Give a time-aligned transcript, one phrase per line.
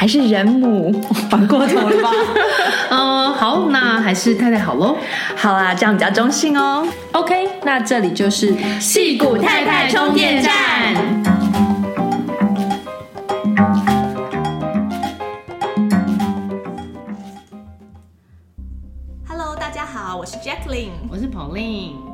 [0.00, 0.90] 还是人母，
[1.28, 2.10] 反过头了吧？
[2.88, 4.96] 嗯，好，那还是太太好喽。
[5.36, 6.88] 好啦，这样比较中性哦。
[7.12, 10.54] OK，那这里就是戏骨太太充电站。
[19.28, 22.09] Hello，大家好，我是 Jacqueline，我是 Pauline。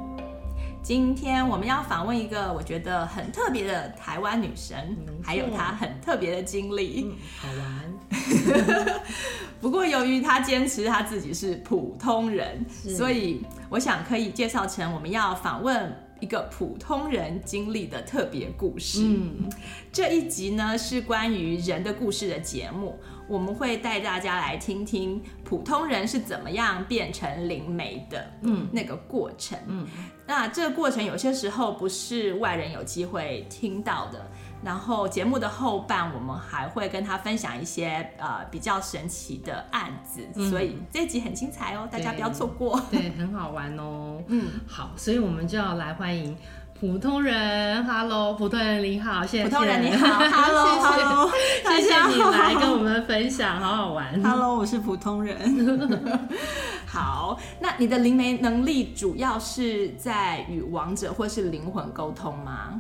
[0.86, 9.02] 今天我们要访问一个我觉得很特别的台湾女神，还有她很特别的经历，嗯，好玩。
[9.60, 19.00] 不过由于她坚持她自己是普通人，所以我想可以介绍成我们要访问一个普通人经历的特别故事。
[19.02, 19.50] 嗯，
[19.92, 22.96] 这一集呢是关于人的故事的节目。
[23.28, 29.86] 我们会带大家来听听普通人是怎么样变成灵媒的，嗯，那个过程，嗯，
[30.27, 34.27] 那这个过程有些时候不是外人有机会听到的。
[34.64, 46.37] 然后节目的后半，我们还会跟他分享一些呃比较神奇的案子，嗯，所以这一集很精彩哦，大家不要错过，对，对，很好玩哦，嗯，好，所以我们就要来欢迎。
[46.78, 49.44] 普通人，Hello，普通人你好，谢谢。
[49.44, 51.31] 普通人你好，Hello，Hello，
[51.64, 54.22] 谢谢你来跟我们分享，好好玩。
[54.22, 55.98] Hello，我是普通人。
[56.87, 62.78] 好，那你的灵媒能力主要是在与王者或是灵魂沟通吗？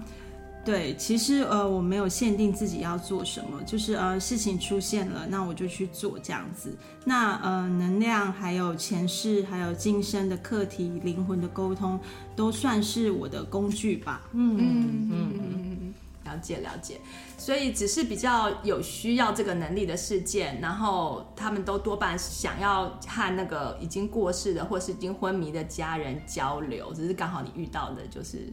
[0.66, 6.76] 对，其实呃，我没有限定自己要做什么，就是呃，事情出现了，那我就去做这样子。
[7.04, 12.00] 那呃，能量还有前世还有今生的课题、灵魂的沟通，
[12.34, 14.22] 都算是我的工具吧。
[14.32, 15.94] 嗯嗯嗯嗯，
[16.24, 17.00] 了解了解。
[17.38, 28.52] 所以只是比较有需要这个能力的事件，然后他们都多半想要和那个已经过世的或是已经昏迷的家人交流，只是刚好你遇到的就是。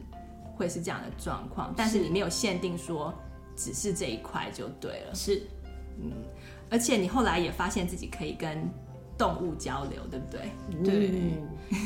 [0.54, 3.12] 会是这样的状况，但是你没有限定说
[3.56, 5.14] 只是这一块就对了。
[5.14, 5.42] 是，
[6.00, 6.12] 嗯，
[6.70, 8.68] 而且你后来也发现自己可以跟
[9.18, 10.50] 动物交流，对不对？
[10.84, 11.10] 对，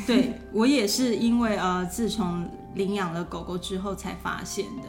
[0.07, 4.87] 对我也是因为呃，自从领养了狗狗之后才发现的。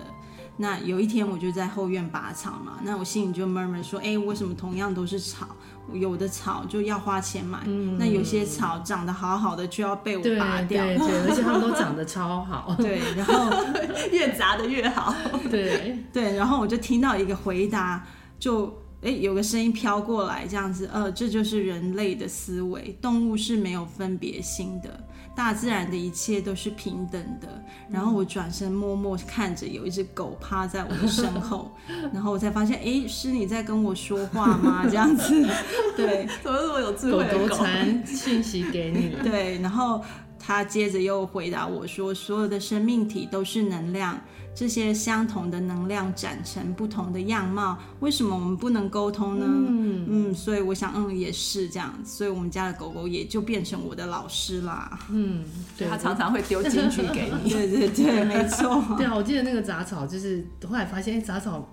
[0.57, 5.49] 那有一天我就在后院拔草嘛，那我心里就闷闷说，哎，为什么同样都是草？
[5.95, 13.51] 有的草就要花钱买，嗯，那有些草长得好好的就要被我拔掉，对，对，对， 而且它们都长得超好，对，然后
[14.13, 15.15] 越杂的越好，
[15.51, 15.97] 对。
[16.13, 18.05] 对，然后我就听到一个回答，
[18.39, 18.67] 就
[19.03, 25.01] 哎有个声音飘过来，这样子，呃，这就是人类的思维，动物是没有分别心的。
[25.41, 27.49] 大自然的一切都是平等的。
[27.89, 31.73] 然后我转身默默看着有一只狗趴在我的身后，
[32.13, 34.85] 然后我才发现，哎，是你在跟我说话吗？
[34.87, 35.49] 这样子，
[35.97, 37.49] 对，怎么这么有智慧的狗？
[37.49, 40.05] 狗 传讯息给你，对，然后
[40.51, 44.21] 他接着又回答我说，所有的生命体都是能量。
[44.53, 49.47] 这些相同的能量展成不同的样貌，为什么我们不能沟通呢？
[49.49, 54.99] 嗯嗯，所以我想，嗯，也是这样，所以我们家的狗狗也就变成我的老师啦。
[55.13, 55.45] 嗯，
[55.79, 57.49] 对，它常常会丢金句给你。
[57.55, 58.85] 对对对，没错。
[58.99, 61.73] 对啊，我记得那个杂草，就是后来发现，杂草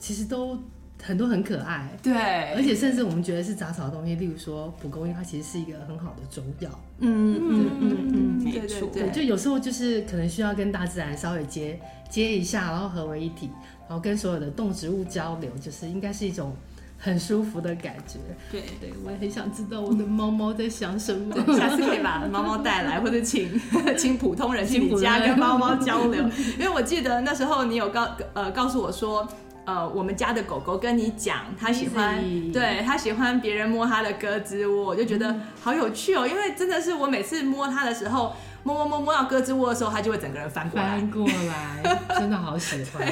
[0.00, 0.58] 其实都。
[1.02, 6.68] 很多很可爱，对，而且甚至我们觉得是杂草的东西，例如说蒲公英，它其实是一个很好的中药。
[6.98, 11.80] 嗯嗯嗯嗯嗯，没错，对，就有时候就是可能需要跟大自然稍微接
[12.10, 13.48] 接一下，然后合为一体，
[13.88, 16.52] 然后跟所有的动植物交流，就是应该是一种
[16.98, 18.18] 很舒服的感觉。
[18.50, 23.48] 对对，我也很想知道我的猫猫在想什么， 下次可以把猫猫带来，或者请
[23.96, 26.22] 请普通人去你家跟猫猫交流，
[26.58, 29.26] 因为我记得那时候你有告呃告诉我说。
[29.68, 32.16] 呃，我们家的狗狗跟你讲，它喜欢，
[32.50, 36.26] 对，它喜欢别人摸它的胳肢窝，我就觉得好有趣哦。
[36.26, 43.06] 因为真的是我每次摸它的时候，摸摸摸摸到胳肢窝的时候，它就会整个人翻过来，翻过来，真的好喜欢。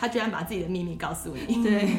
[0.00, 1.90] 它居然把自己的秘密告诉你，对。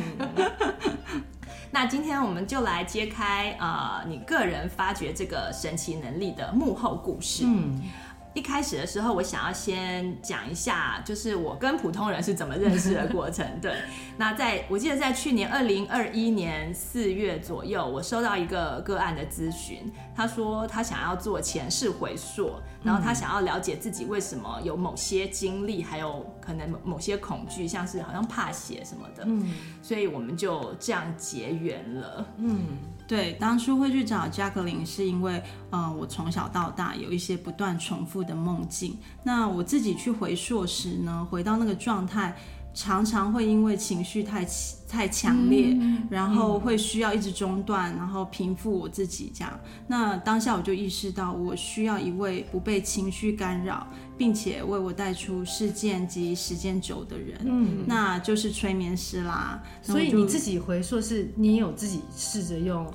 [1.69, 7.43] 那今天我们就来揭开呃你个人发掘这个神奇能力的幕后故事。
[7.45, 7.79] 嗯。
[8.35, 13.45] 一开始的时候，我想要先讲一下，就是我跟普通人是怎么认识的过程。
[13.59, 13.73] 对，
[14.17, 22.51] 那在我记得在去年二零二一年四月左右，我收到一个个案的咨询，他说他想要做前世回溯，
[22.83, 29.23] 然后他想要了解自己为什么有某些经历，还有可能某些恐惧，像是好像怕血什么的。
[29.25, 32.25] 嗯，所以我们就这样结缘了。
[32.37, 32.77] 嗯。
[33.09, 35.41] 对，当初会去找 Jacqueline 是因为，
[35.71, 38.95] 呃，我从小到大有一些不断重复的梦境。
[39.23, 42.37] 那我自己去回溯时呢，回到那个状态，
[42.71, 44.45] 常常会因为情绪太
[44.87, 49.59] 太强烈，嗯，然后会需要一直中断，然后平复我自己这样。
[49.87, 53.87] 那当下我就意识到，我需要一位不被情绪干扰，
[54.19, 59.63] 并且为我带出事件及时间久的人，嗯，那就是催眠师啦。
[59.81, 62.85] 所以你自己回溯是，你有自己试着用。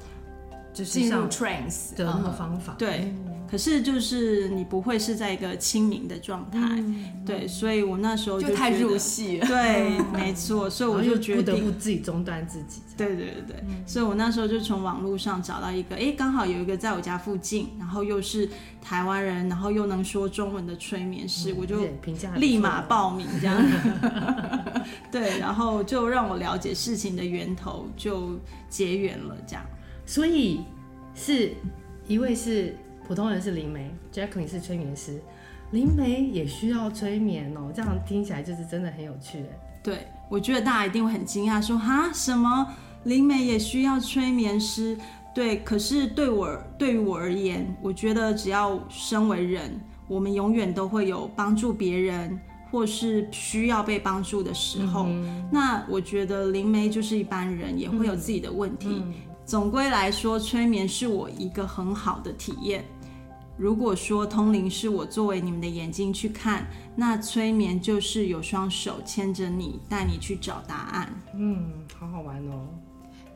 [0.74, 3.14] 就是像 trance 的那个方法，对，
[3.50, 6.58] 可是就是你不会是在一个清明的状态，
[7.25, 18.49] 对，所以我那时候就太入戏了，对， 没错，所以我就觉得不得不自己中断自己，对对对对，所以我那时候就从网络上找到一个，哎，刚好有一个在我家附近，然后又是
[18.82, 21.76] 台湾人，然后又能说中文的催眠师，我就
[22.37, 23.62] 立马报名这样，
[25.12, 28.38] 对，然后就让我了解事情的源头，就
[28.69, 29.64] 结缘了这样。
[30.06, 30.61] 所以
[31.14, 31.52] 是
[32.06, 35.20] 一位是普通人是灵媒，Jacqueline 是催眠师，
[35.70, 37.70] 灵媒也需要催眠哦。
[37.74, 39.78] 这样听起来就是真的很有趣哎。
[39.82, 42.66] 对，我觉得大家一定会很惊讶，说哈什么
[43.04, 44.96] 灵媒也需要催眠师？
[45.34, 49.78] 对，可是对我对于我而言，我觉得只要身为人，
[50.08, 52.38] 我们永远都会有帮助别人
[52.70, 55.06] 或是需要被帮助的时候。
[55.08, 58.88] 嗯、那我觉得灵媒就是一般人，也会有自己的问题。
[58.88, 59.14] 嗯嗯
[59.44, 62.82] 总归来说，催眠是我一个很好的体验。
[63.56, 66.66] 如果说通灵是我作为你们的眼睛去看，
[66.96, 71.14] 那催眠就是有双手牵着你，带你去找答案。
[71.34, 72.68] 嗯，好好玩哦。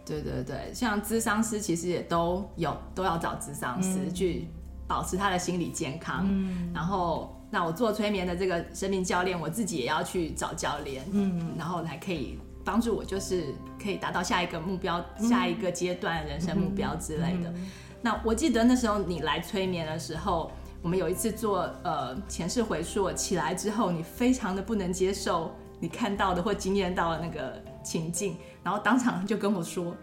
[0.04, 4.48] 对对对，像咨商师其实也都有都要找咨商师、嗯、去
[4.86, 6.26] 保持他的心理健康。
[6.28, 11.04] 嗯，然后那我做催眠的这个生命教练，我自己也要去找教练。
[11.12, 12.38] 嗯，然后才可以。
[12.64, 17.48] 帮助我就是可以达到下一个目标、嗯、下一个阶段人生目标之类的。
[17.48, 17.66] 嗯嗯、
[18.00, 20.50] 那我记得那时候你来催眠的时候，
[20.82, 29.94] 我们有一次做呃前世回溯，起来之后你非常的不能接受你看到的或经验到的那个情境，然后当场就跟我说：“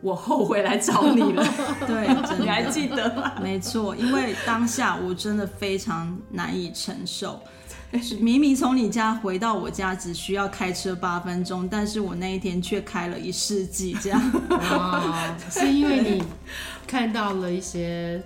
[0.00, 1.44] 我后悔来找你了。
[1.86, 2.08] ”对，
[2.38, 3.32] 你还记得吗？
[3.42, 7.40] 没错，因为当下我真的非常难以承受。
[8.20, 14.20] 明明从你家回到我家只需要开车八分钟，但是我那一天却开了一世纪，这样。
[14.50, 16.22] 哇，是因为你
[16.86, 18.22] 看到了一些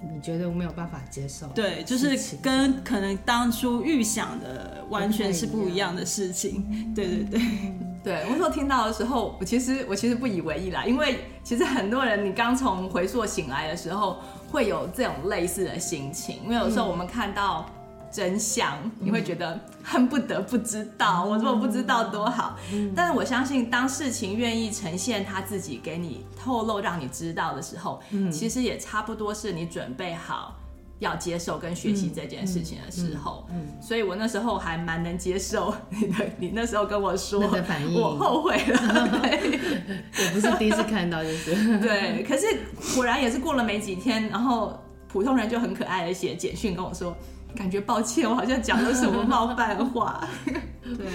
[0.00, 6.92] 你觉得我没有办法接受，对，就是跟可能当初预想的完全是不一样的事情。
[6.94, 7.40] 对对对，
[8.02, 14.18] 对，我说听到的时候，我其实我其实不以为意啦，因为其实很多人你刚从回溯醒来的时候
[14.50, 17.66] 会有这种类似的心情，因为有时候我们看到。
[18.12, 21.24] 真相，你会觉得恨不得不知道。
[21.24, 30.54] 嗯、我如果不知道多好，嗯、但是我相信，当事情愿意呈现他自己给你透露，让你知道的时候，嗯、其实也差不多是你准备好
[30.98, 33.46] 要接受跟学习这件事情的时候。
[33.50, 36.26] 嗯，嗯嗯所以我那时候还蛮能接受你的。
[36.38, 39.08] 你那时候跟我说，的反应，我后悔了。
[39.22, 39.58] 对，
[40.12, 42.22] 我不是第一次看到，就是对。
[42.24, 42.46] 可是
[42.94, 47.16] 果然也是过了没几天，然后普通人就很可爱的写简讯跟我说。
[47.54, 50.26] 感觉抱歉，我好像讲了什么冒犯的话。
[50.82, 51.06] 对，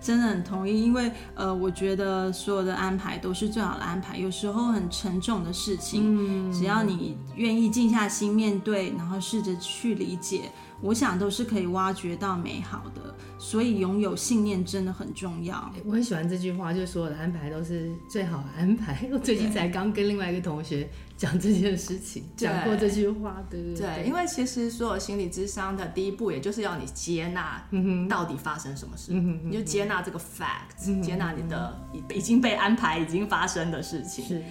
[0.00, 4.16] 真的很同意，因为呃，我觉得所有的安排都是最好的安排。
[4.16, 6.02] 有时候很沉重的事情，
[6.48, 10.50] 嗯、只要你愿意静下心面对，然后试着去理解。
[10.82, 15.70] 我想都是可以挖掘到美好的，所以拥有信念真的很重要。
[15.84, 19.06] 我很喜欢这句话，就是所有的安排都是最好的安排。
[19.12, 24.06] 我最近才刚跟另外一个同学讲这件事情，讲过这句话，对对对，对。
[24.06, 27.62] 因为其实所有心理智商的第一步，也就是要你接纳
[28.08, 31.78] 到底发生什么事，嗯、你就接纳这个 fact，、嗯、接纳你的
[32.14, 34.24] 已经被安排、已经发生的事情。
[34.24, 34.42] 是，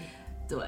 [0.47, 0.59] 对。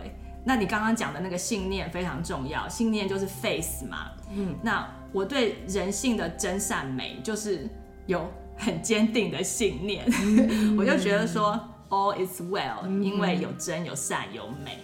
[0.43, 4.09] 那你刚刚讲的那个信念非常重要，信念就是 faith 嘛。
[4.33, 4.89] 嗯，那。
[5.11, 7.67] 我对人性的真善美就是
[8.07, 10.05] 有很坚定的信念，
[10.77, 14.79] 我就觉得说 all is well，因为有真有善有美。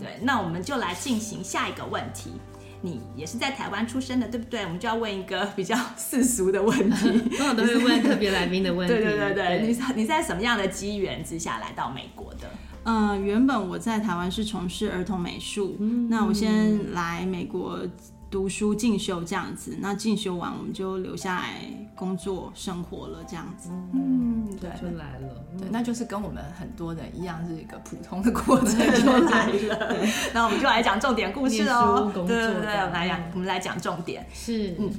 [0.00, 2.32] 对，那我们就来进行下一个问题。
[2.82, 4.62] 你也是在台湾出生的，对不对？
[4.64, 8.92] 我们就要问一个比较世俗的问题， 通常都会问特别来宾的问题。
[8.94, 12.50] 对对对对，你你在什么样的机缘之下来到美国的？
[12.82, 17.80] 呃，原本我在台湾是从事儿童美术，嗯、那我先来美国
[18.34, 21.60] 读书进修这样子，那进修完我们就留下来
[21.94, 23.70] 工作生活了这样子。
[23.92, 25.28] 嗯，对，就来了。
[25.56, 30.04] 对，那就是跟我们很多人一样，是一个普通的过程就来了。
[30.34, 32.10] 那我们就来讲重点故事哦。
[32.12, 34.26] 对对对，我们来讲，我们来讲重点。
[34.34, 34.90] 是，嗯，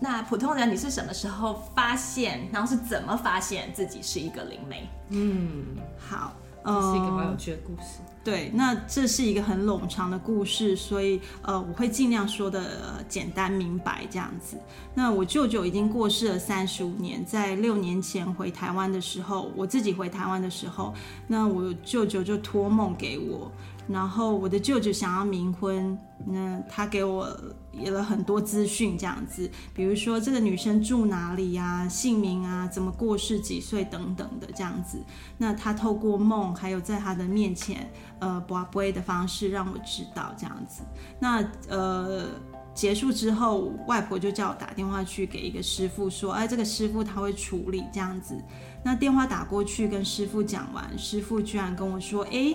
[0.00, 4.88] 那普通人你是什么时候发现，然后是怎么发现自己是一个灵媒？
[5.10, 5.64] 嗯，
[5.96, 6.32] 好。
[6.64, 8.00] 这是一个蛮有趣的故事。
[8.22, 14.58] 对，那这是一个很冗长的故事，所以呃，我会尽量说的简单明白这样子。
[14.94, 20.92] 那我舅舅已经过世了三十五年，在六年前回台湾的时候，我自己回台湾的时候，
[21.26, 23.50] 那我舅舅就托梦给我。
[23.90, 27.28] 然后我的舅舅想要冥婚，那他给我
[27.72, 35.02] 也了很多资讯，这样子，比如说这个女生住哪里呀、啊，姓名啊，怎么过世，几岁等等的这样子。
[35.36, 40.82] 那他透过梦，还有在他的面前，呃，卜卦的方式让我知道这样子。
[41.18, 42.26] 那呃
[42.72, 48.40] 结束之后，外婆就叫我打电话去给一个师傅说，哎，这个师傅他会处理这样子。
[48.84, 52.54] 那电话打过去跟师傅讲完，师傅居然跟我说，哎。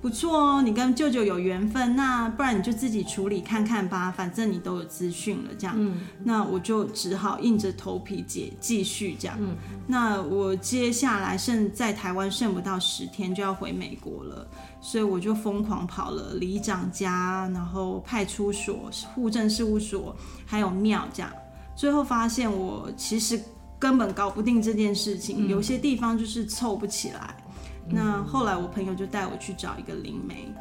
[0.00, 5.74] 不错哦，你跟舅舅有缘分，那不然你就自己处理看看吧，反正你都有资讯了，这样。
[5.76, 9.36] 嗯，那我就只好硬着头皮接继续这样。
[9.40, 9.56] 嗯，
[9.88, 14.46] 那我接下来剩在台湾剩不到十天就要回美国了，
[14.80, 20.14] 所以我就疯狂跑了里长家，然后派出所、户政事务所，
[20.46, 21.32] 还有庙这样。
[21.74, 23.40] 最后发现我其实
[23.80, 27.36] 根本搞不定这件事情，嗯，有些地方就是凑不起来。
[27.90, 30.52] 那后来我朋友就带我去找一个灵媒，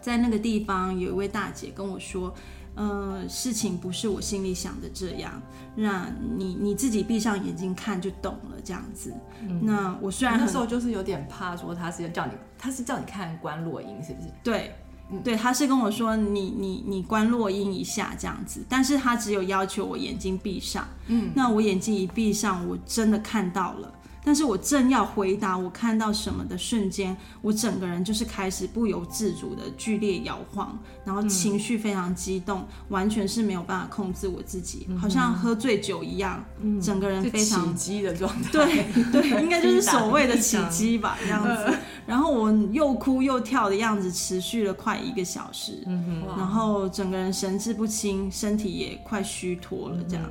[0.00, 2.34] 在那个地方有一位大姐跟我说，
[2.74, 5.40] 呃，事情不是我心里想的这样，
[5.76, 6.06] 让
[6.36, 9.12] 你你自己闭上眼睛看就懂了这样子。
[9.42, 14.28] 嗯、那我虽然那时候就是有点怕，说他是要叫你，他是叫你看观落音是不是？
[14.42, 14.74] 对，
[15.22, 20.88] 对，他是跟我说你你你观落音一下这样子，但是他只有要求我眼睛闭上。
[21.06, 23.92] 嗯，那我眼睛一闭上，我真的看到了。
[24.24, 38.50] 但是我正要回答我看到什么的瞬间，我整个人就是开始不由自主的剧烈摇晃，然后情绪非常激动，嗯、完全是没有办法控制我自己，嗯、好像喝醉酒一样，嗯、整个人非常起乩的状态。
[38.52, 41.76] 对对， 应该就是所谓的起乩吧，这样子。
[42.06, 50.24] 然后我又哭又跳的样子持续了快一个小时，嗯、然后整个人神志不清，身体也快虚脱了，这样。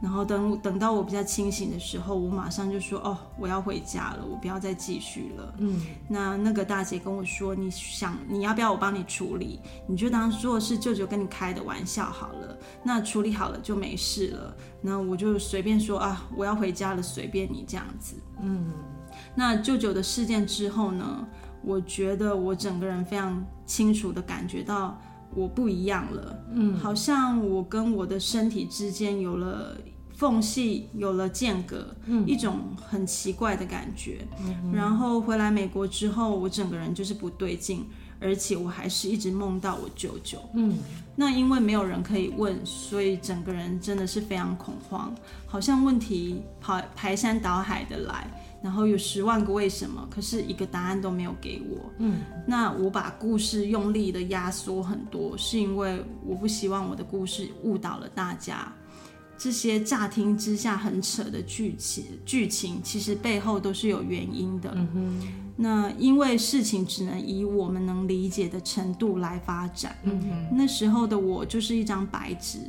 [0.00, 9.60] 嗯然后等等到我比较清醒的时候，我马上就说：“哦，我要回家了，我不要再继续了。”嗯，那那个大姐跟我说：“你想你要不要我帮你处理？
[9.86, 12.58] 你就当做是舅舅跟你开的玩笑好了。
[12.82, 14.54] 那处理好了就没事了。
[14.82, 18.16] 那我就随便说啊，我要回家了，随便你这样子。
[18.42, 18.70] 嗯，
[19.34, 21.26] 那舅舅的事件之后呢，
[21.62, 25.00] 我觉得我整个人非常清楚的感觉到
[25.34, 26.44] 我不一样了。
[26.52, 29.76] 嗯，好像我跟我的身体之间有了。
[30.16, 34.24] 缝隙有了间隔，嗯，一种很奇怪的感觉。
[34.46, 37.84] 嗯，然后回来美国之后，我整个人就是不对劲，
[38.20, 40.38] 而且我还是一直梦到我舅舅。
[40.54, 40.78] 嗯，
[41.16, 45.12] 那因为没有人可以问，所以整个人真的是非常恐慌，
[45.46, 48.30] 好像问题排排山倒海的来，
[48.64, 51.92] 然后有十万个为什么，可是一个答案都没有给我。
[51.98, 58.72] 嗯，那我把故事用力的压缩很多，是因为我不希望我的故事误导了大家。
[59.36, 64.72] 这些乍听之下很扯的剧情，剧情其实背后都是有原因的。
[64.74, 65.28] 嗯哼。
[65.56, 69.94] 那因为事情只能以我们能理解的程度来发展。
[70.04, 70.56] 嗯哼。
[70.56, 72.60] 那时候的我就是一张白纸，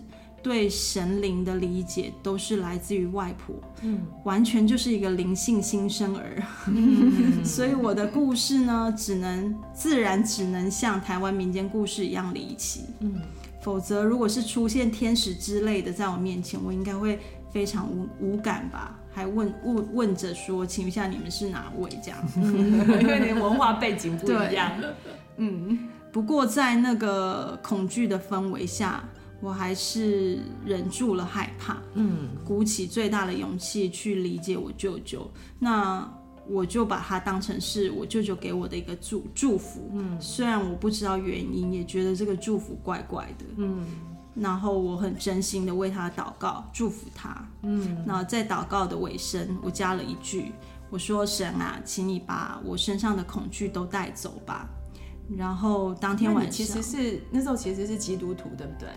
[0.46, 3.56] 对神灵的理解都是来自于外婆。
[3.82, 4.06] 嗯。
[4.24, 6.44] 完全就是一个灵性新生儿。
[6.68, 7.42] 嗯。
[7.44, 12.82] 所以我的故事呢，只能自然只能像台湾民间故事一样离奇。
[13.00, 13.20] 嗯。
[13.60, 17.20] 否则，如果是出现天使之类的在我面前，我应该会
[17.52, 19.00] 非常无无感吧？
[19.12, 21.90] 还问问问着说，请问一下你们是哪位？
[22.04, 24.72] 这样， 因为你的文化背景不一样。
[25.38, 29.04] 嗯，不过在那个恐惧的氛围下，
[29.46, 35.30] 我还是忍住了害怕，嗯，鼓起最大的勇气去理解我舅舅。
[35.60, 36.10] 那。
[36.48, 43.84] 我就把它当成是我舅舅给我的一个祝祝福，嗯，虽然我不知道原因，也觉得这个祝福怪怪的，嗯，
[44.36, 50.52] 然后我很真心的为他祷告，祝福他，嗯，那在祷告的尾声，我加了一句，
[50.92, 54.70] 我说神啊，请你把我身上的恐惧都带走吧。
[55.36, 58.90] 然后当天晚上，其实是那时候其实是基督徒，对不对？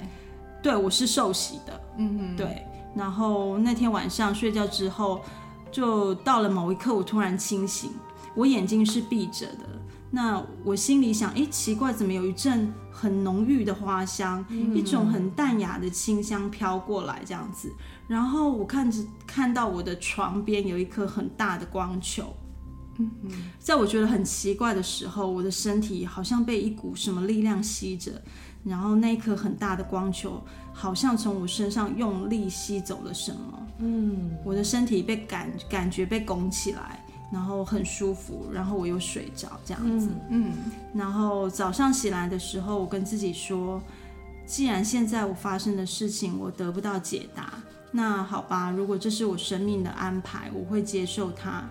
[0.62, 2.64] 对，我是受洗的，嗯哼，对。
[2.94, 5.20] 然后那天晚上睡觉之后。
[5.70, 7.90] 就到了某一刻，我突然清醒，
[8.34, 9.68] 我眼睛是闭着的，
[10.10, 17.70] 那我心里想，哎，奇怪，怎么有一阵很浓郁的花香，嗯、一种很淡雅的清香飘过来，这样子。
[18.06, 22.34] 然后我看着看到我的床边有一颗很大的光球，
[22.96, 28.22] 嗯嗯，在我觉得很奇怪的时候，我的身体好像被一股什么力量吸着，
[28.64, 37.02] 然后那一颗很大的光球好像从我身上用力吸走了什么，嗯，我的身体被感感觉被拱起来。
[37.30, 40.52] 然后很舒服，然后我又睡着这样子，嗯，嗯，
[40.94, 43.82] 然后早上醒来的时候，我跟自己说，
[44.46, 47.52] 既然现在我发生的事情我得不到解答，
[47.92, 51.68] 那好吧，如果这是我生命的安排，我会接受它，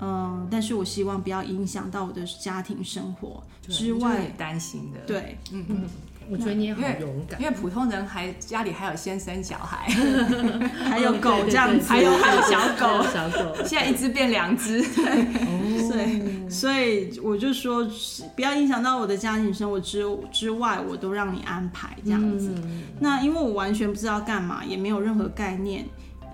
[0.00, 5.82] 嗯，但是我希望不要影响到我的家庭生活之外，担心的，对，嗯嗯。
[6.26, 9.86] 我觉得你也很勇敢，因为普通人还家里还有先生小孩，
[10.88, 17.86] 还有狗这样子，还有还有小狗，小狗，现在一只变两只， 对，对，所以我就说
[18.34, 22.54] 不要影响到我的家庭生活之之外，我都让你安排这样子。
[23.00, 25.84] 那因为我完全不知道干嘛，也没有任何概念，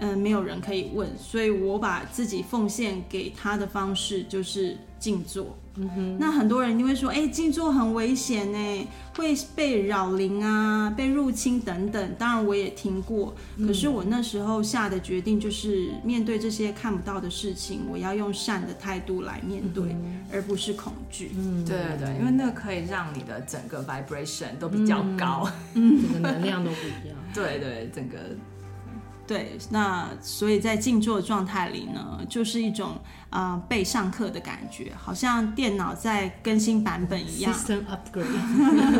[0.00, 5.56] 嗯，没有人可以问，所以我把自己奉献给他的方式就是静坐。
[5.76, 12.14] 嗯哼，那很多人就会说，哎、欸，静坐很危险呢，会被扰灵啊，被入侵等等。
[12.18, 21.30] 当然我也听过，可是我那时候下的决定就是面对这些看不到的事情，我要用善的态度来面对，嗯、而不是恐惧。
[21.36, 27.16] 嗯，对对对，因为那个可以让你的整个 vibration 都比较高，嗯， 整个能量都不一样。
[27.32, 28.16] 对对，整个。
[29.30, 37.54] 对，那所以在静坐状态里呢，就是一种啊、呃、被上课的感觉，好像电脑在更新版本一样。
[37.54, 38.26] System upgrade。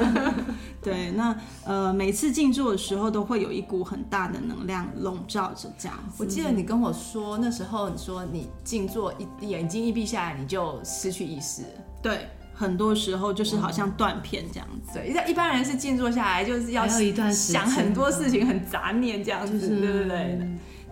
[0.80, 6.14] 对，那呃每次静坐的时候都会有一股很大的能量笼罩着这样子。
[6.18, 11.64] 我记得你跟我说，那时候你说你静坐一眼睛一闭下来，你就失去意识。
[12.00, 12.28] 对。
[12.60, 20.38] 很多时候就是好像断片这样子，对，一般人是静坐下来就是要想很多事情，很杂念这样子，对不对？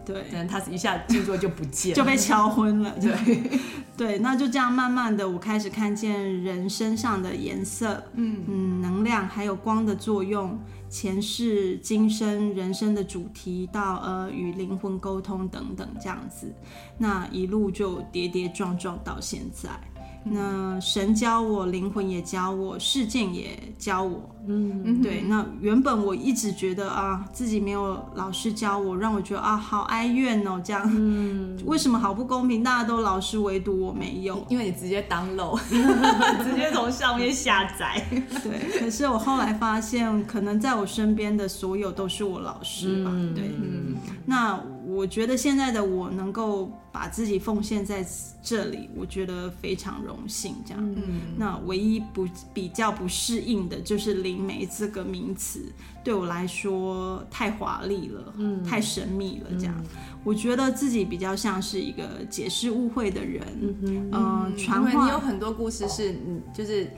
[0.06, 3.42] 对，但他一下静坐就不见了，就被敲昏了，对，
[3.94, 8.42] 对， 那就这样慢慢的，我开始看见人身上的颜色，嗯。
[8.48, 16.50] 嗯，能量还有光的作用，前世今生人生的主题到呃与灵魂沟通等等这样子，
[16.96, 19.68] 那一路就跌跌撞撞到现在。
[20.24, 24.34] 那神教我，灵魂也教我，事件也教我。
[24.46, 25.22] 嗯，对。
[25.22, 30.82] 那原本我一直觉得啊，自己没有老师教我，让我觉得啊，好哀怨哦，这样。
[30.86, 31.58] 嗯。
[31.64, 32.62] 为什么好不公平？
[32.62, 34.44] 大家都老师，唯独我没有。
[34.48, 35.58] 因为你直接 download，
[36.44, 38.04] 直接从上面下载。
[38.42, 38.80] 对。
[38.80, 43.10] 可是我后来发现，可能在我身边的所有都是我老师吧。
[43.14, 43.44] 嗯、对。
[43.48, 43.96] 嗯。
[44.26, 44.58] 那。
[44.88, 48.04] 我觉得现在的我能够把自己奉献在
[48.42, 50.54] 这里，我觉得非常荣幸。
[50.64, 55.60] 这样，嗯、那唯一不比较不适应的就是“灵媒”这个名词，
[56.02, 59.50] 对我来说太华丽了，嗯、太神秘了。
[59.58, 59.86] 这样，嗯、
[60.24, 63.42] 我觉得自己比较像是一个解释误会的人。
[63.60, 65.04] 嗯嗯，传话。
[65.04, 66.90] 你有很多故事是，你，就是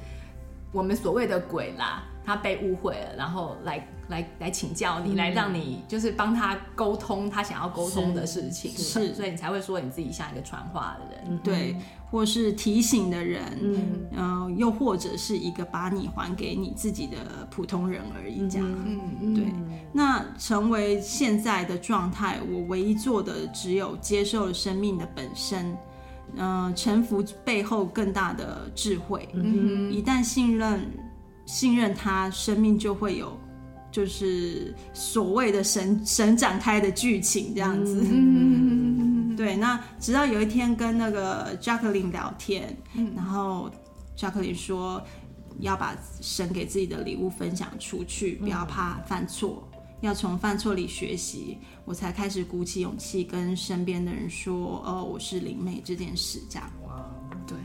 [0.72, 2.04] 我们所谓的鬼啦。
[2.22, 11.74] 他被误会了，然后来来来请教你，嗯、来让你就是帮他沟通他想要沟通的事情，是，所以你才会说你自己像一个传话的人，对，
[12.08, 17.16] 或是提醒的人，嗯、呃，又或者是一个把你还给你自己的
[17.50, 19.00] 普通人而已，这样，嗯。
[19.22, 19.52] 嗯，对。
[19.92, 25.78] 那成为现在的状态，我唯一做的只有接受了生命的本身，嗯、
[26.36, 30.80] 呃，臣服背后更大的智慧，嗯，一旦信任。
[31.46, 33.36] 信任他，生命就会有，
[33.90, 38.06] 就是所谓的神神展开的剧情这样子。
[38.08, 43.68] 嗯、 对，那直到有一天跟那个 Jacqueline 聊天，嗯、然后
[44.16, 45.02] Jacqueline 说
[45.58, 49.69] 要把神给自己的礼物分享出去，不要怕犯错，嗯、
[50.00, 51.58] 要从犯错里学习。
[51.84, 56.70] 我才开始鼓起勇气跟身边的人说：“哦，我是灵媒这件事。”这样。
[56.86, 57.04] 哇，
[57.46, 57.56] 对。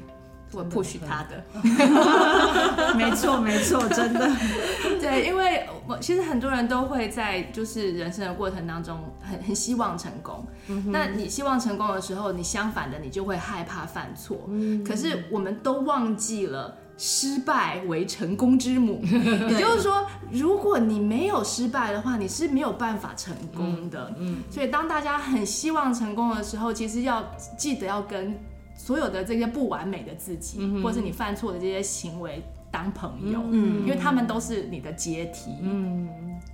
[0.54, 1.44] 我 push 他的，
[2.96, 4.32] 没错没错，真的，
[5.02, 19.02] 对，因为我其实很多人都会在就是人生的过程当中很很希望成功，嗯、那你希望成功的时候，你相反的你就会害怕犯错，嗯、可是我们都忘记了失败为成功之母，
[19.50, 24.44] 也就是说，如果你没有失败的话，你是没有办法成功的，嗯，嗯。
[24.50, 27.24] 所以当大家很希望成功的时候，其实要
[27.58, 28.38] 记得要跟。
[28.78, 36.10] 所有的这些不完美的自己，嗯、或者是你犯错的这些行为，当朋友，嗯，因为他们都是你的阶梯，嗯，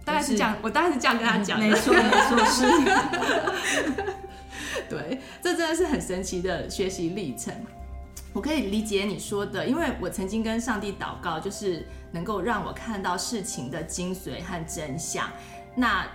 [0.06, 2.00] 大概是这样，我大概是这样跟他讲的，没错没
[2.30, 2.62] 错是，
[4.88, 7.52] 对，这真的是很神奇的学习历程。
[8.34, 15.30] 我可以理解你说的，因为我曾经跟上帝祷告，就是能够让我看到事情的精髓和真相。
[15.76, 16.08] 那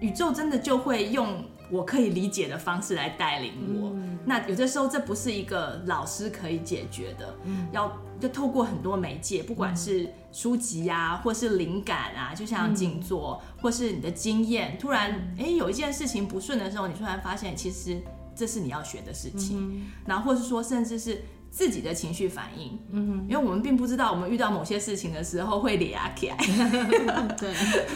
[0.00, 3.90] 宇宙真的就会用我可以理解的方式来带领我。
[3.90, 18.00] 嗯、那有的时候这不是一个老师可以解决的，嗯、要就透过很多媒介，不管是书籍啊，或是灵感啊，就像静坐，嗯、或是你的经验，突然哎、欸、有一件事情不顺的时候，你突然发现其实
[18.36, 21.20] 这是你要学的事情，嗯、然后或是说甚至是。
[21.50, 26.36] 自己的情绪反应，嗯，因为我们并不知道，我们遇到某些事情的时候会咧起来，
[27.38, 27.54] 对，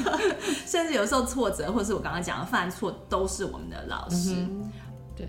[0.67, 4.73] 甚至有时候挫折，或是我刚刚讲的犯错，都是我们的老师，嗯、
[5.15, 5.29] 对。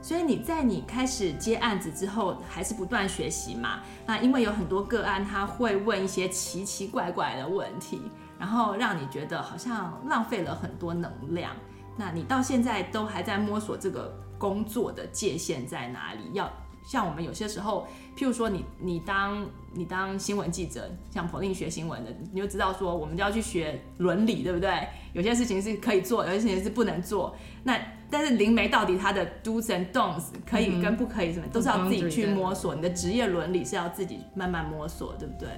[0.00, 3.80] 所以你在你开始接案子之后，还是不断学习嘛？
[4.06, 8.00] 那因为有很多个案，他会问一些奇奇怪怪的问题，
[8.38, 11.52] 然后让你觉得好像浪费了很多能量。
[11.96, 16.30] 那你到现在都还在摸索这个工作的界限在哪里？
[16.32, 16.50] 要。
[16.88, 24.88] 像我们有些时候，譬如说你你当你当新闻记者，像 Pauline 学新闻的，你就知道说我们就要去学伦理，对不对？
[25.12, 27.36] 有些事情是可以做，有些事情是不能做。
[27.62, 32.74] 那但是灵媒到底它的 do's and don'ts 可以跟不可以什么，嗯、都是要自己去摸索。
[32.74, 35.48] 你的职业伦理是要自己慢慢摸索，对不对？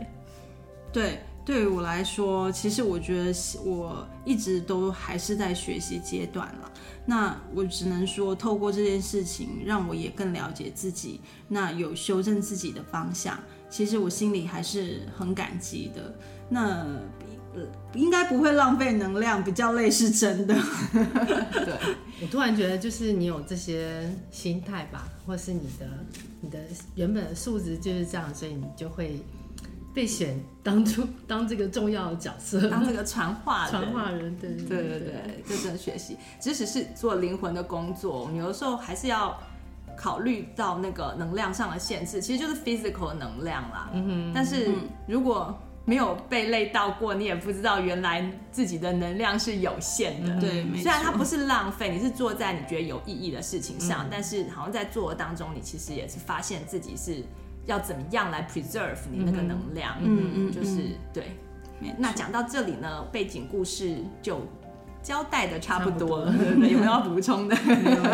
[0.93, 1.21] 对。
[1.45, 6.71] 对于我来说，其实我觉得我一直都还是在学习阶段了。
[7.07, 13.37] 那我只能说，透过这件事情，让我也更了解自己，那有修正自己的方向。
[13.69, 16.15] 其实我心里还是很感激的。
[16.49, 16.85] 那
[17.55, 20.55] 呃，应该不会浪费能量，比较累是真的。
[20.93, 25.87] 对，我突然觉得，就是你有这些心态吧，或是你的
[26.41, 26.59] 你的
[26.95, 29.21] 原本的素质就是这样，所以你就会。
[29.93, 39.37] 被选当初 当这个重要的角色，当这个传话传话人，对对对对对，就真的学习，即使是做灵魂的工作，我们有的时候还是要
[39.97, 43.91] 考虑到那个能量上的限制，其实就是 physical 的能量啦。
[43.93, 44.33] 嗯哼。
[44.33, 44.73] 但是
[45.09, 50.41] 如果没有被累到过，你也不知道原来自己的能量是有限的。
[50.41, 57.25] 对，虽然它不是浪费，你是做在你觉得有意义的事情上，但是好像在做的当中，你其实也是发现自己是。
[57.67, 59.97] 要怎么样来 preserve 你那个能量？
[60.01, 61.37] 嗯嗯，就是对。
[61.99, 64.41] 那讲到这里呢，背景故事就
[65.03, 67.57] 交代的差不多了，有没有要补充的？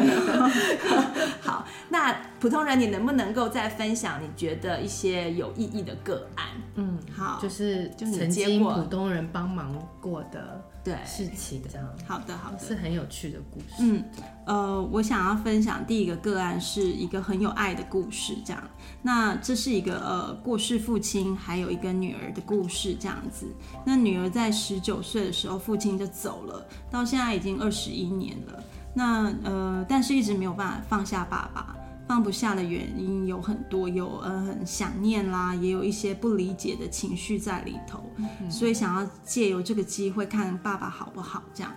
[1.42, 6.46] 好，那普通人，你能不能够再分享你觉得一些有意义的个案？
[6.76, 10.62] 嗯，好，就是曾经普通人帮忙过的。
[10.86, 13.74] 对事情这样，好的好的，是很有趣的故事。
[13.80, 14.04] 嗯，
[14.46, 18.62] 呃，我想要分享第一个个案是一个很有爱的故事，这样。
[19.02, 23.46] 那这是一个呃过世父亲还有一个女儿的故事，这样子。
[23.84, 28.62] 那女儿在十九岁的时候，父亲就走了，到现在已经二十一年了。
[28.94, 31.74] 那呃，但是一直没有办法放下爸爸。
[32.06, 41.72] 放不下的原因有很多，有呃很想念啦，也有一些不理解的情绪在里头，嗯、所以想要借由这个机会看爸爸好不好这样。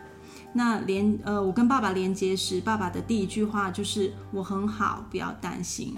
[0.54, 5.96] 那连呃我跟爸爸连接时，爸爸的第一句话就是我很好，不要担心。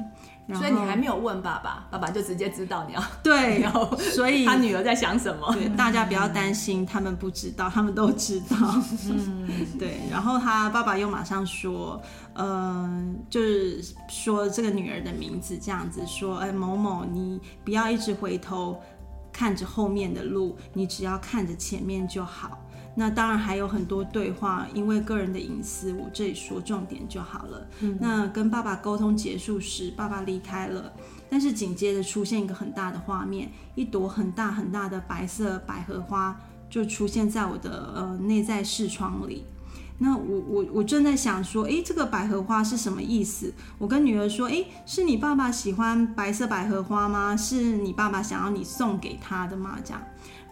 [0.56, 5.54] 所以你还没有问爸爸，爸爸就直接知道你要 对，后所以他女儿在想什么？
[5.54, 8.58] 对，大家不要担心，他们不知道，他们都知道。
[9.10, 9.48] 嗯，
[9.80, 10.02] 对。
[10.10, 12.02] 然后他爸爸又马上说，
[12.34, 18.80] 嗯、呃，就是说这个女儿的名字，这样子说，哎，某某，你不要一直回头
[19.32, 22.58] 看着后面的路，你只要看着前面就好。
[22.94, 27.68] 那当然还有很多对话，因为个人的隐私，我这里说重点就好了。
[27.80, 30.92] 嗯、那跟爸爸沟通结束时，爸爸离开了，
[31.30, 36.38] 但是紧接着出现一个很大的画面，一朵很大很大的白色百合花
[36.70, 39.46] 就出现在我的呃内在视窗里。
[39.98, 43.54] 那我我我正在想说，诶，这个百合花是什么意思？
[43.78, 47.38] 我跟女儿说，诶，是你爸爸喜欢白色百合花吗？
[47.38, 49.78] 是你爸爸想要你送给他的吗？
[49.86, 50.02] 这样。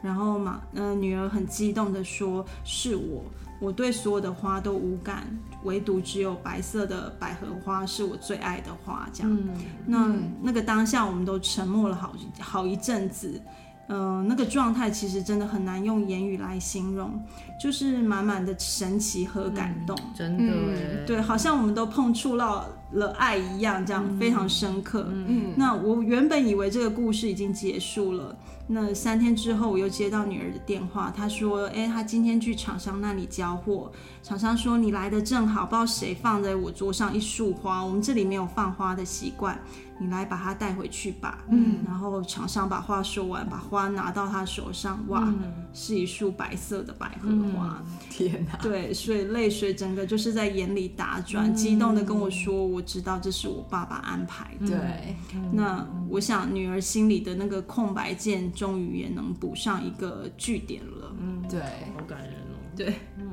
[0.02, 3.24] 然后嘛，呃，女儿很激动的说：“是我，
[3.60, 5.28] 我对所有的花都无感，
[5.64, 9.50] 唯独只有白色的百合花是我最爱的花。”这样，嗯、
[9.86, 13.42] 那那个当下我们都沉默了好好一阵子，
[13.88, 17.22] 呃，那个状态其实真的很难用言语来形容，
[17.60, 25.06] 就是满满的神奇和感动，嗯、真的、嗯，对，好像我们都碰触到了爱一样，这样、嗯、非常深刻。
[25.10, 28.34] 嗯，那我原本以为这个故事已经结束了。
[28.72, 33.92] 那三天之后，我又接到女儿的电话，她说：“哎，她今天去厂商那里交货，
[34.30, 39.60] 厂商说你来的正好，不知道谁放在我桌上一束花，我们这里没有放花的习惯，
[39.98, 41.40] 你来把它带回去吧。
[41.50, 47.82] 嗯，然后厂商把话说完，把花拿到他手上，哇，嗯、是一束白色的百合花。
[47.84, 48.56] 嗯、 天哪！
[48.62, 55.16] 对，所以泪水整个就是在眼里打转，嗯、激动的跟我说：“我知道这是我爸爸安排的。”对，
[55.52, 61.16] 那我想女儿心里的那个空白键，终于也能补上一个句点了。
[61.20, 61.60] 嗯，对，
[61.96, 62.62] 好感人哦。
[62.76, 63.29] 对，嗯。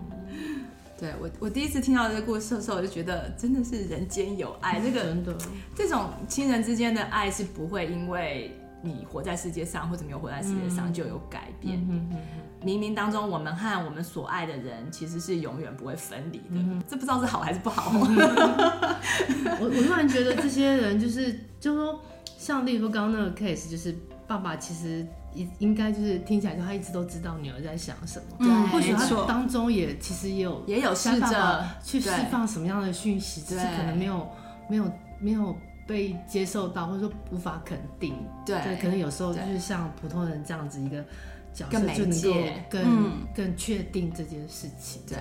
[0.98, 4.80] 对我，我第一次听到这个故事的时候，我就觉得真的是人间有爱。
[4.80, 5.36] 这个真的，
[5.74, 11.78] 这种亲人之间的爱是不会因为你活在世界上或者没有活在世界上就有改变。
[11.90, 12.18] 嗯嗯
[12.64, 16.44] 冥冥当中，我们和我们所爱的人其实是永远不会分离的。
[16.52, 17.92] 嗯、这不知道是好还是不好。
[19.60, 22.00] 我我突然觉得这些人就是，就说
[22.38, 23.94] 像例如刚刚那个 case，就是
[24.26, 25.06] 爸爸其实。
[25.36, 34.28] 应应该就是听起来，就他一直都知道女儿在想什么，对，或许他当中也其实也有也有试着去释放什么样的讯息，只是可能没有
[34.68, 35.54] 没有没有
[35.86, 38.14] 被接受到，或者说无法肯定，
[38.46, 41.04] 对，可能有时候就是像普通人这样子一个
[41.52, 42.30] 角色，就能够
[42.70, 45.18] 更更确定这件事情，对，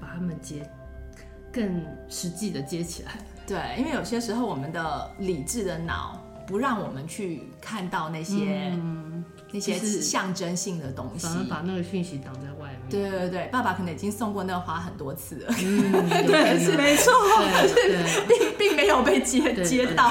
[0.00, 0.68] 把他们接
[1.52, 3.12] 更实际的接起来，
[3.46, 6.19] 对，因为有些时候我们的理智的脑。
[6.50, 12.80] 不让我们去看到那些、嗯、那些象征性的东西，反而把那个讯息挡在外面。
[12.90, 17.12] 对对对，爸爸可能已经送过那个花很多次了，嗯、 对，是没错，
[18.26, 20.10] 并并没有被接接到，